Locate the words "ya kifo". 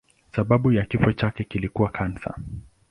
0.71-1.11